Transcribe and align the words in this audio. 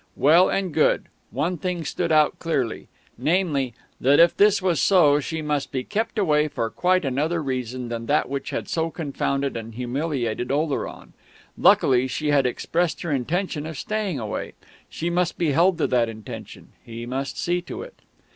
Well 0.15 0.49
and 0.49 0.73
good. 0.73 1.03
One 1.29 1.57
thing 1.59 1.85
stood 1.85 2.11
out 2.11 2.39
clearly: 2.39 2.87
namely, 3.19 3.75
that 3.99 4.19
if 4.19 4.35
this 4.35 4.59
was 4.59 4.81
so, 4.81 5.19
she 5.19 5.43
must 5.43 5.71
be 5.71 5.83
kept 5.83 6.17
away 6.17 6.47
for 6.47 6.71
quite 6.71 7.05
another 7.05 7.39
reason 7.39 7.89
than 7.89 8.07
that 8.07 8.27
which 8.27 8.49
had 8.49 8.67
so 8.67 8.89
confounded 8.89 9.55
and 9.55 9.75
humiliated 9.75 10.49
Oleron. 10.51 11.13
Luckily 11.55 12.07
she 12.07 12.29
had 12.31 12.47
expressed 12.47 13.03
her 13.03 13.11
intention 13.11 13.67
of 13.67 13.77
staying 13.77 14.17
away; 14.17 14.53
she 14.89 15.11
must 15.11 15.37
be 15.37 15.51
held 15.51 15.77
to 15.77 15.85
that 15.85 16.09
intention. 16.09 16.69
He 16.83 17.05
must 17.05 17.37
see 17.37 17.61
to 17.61 17.83
it. 17.83 18.01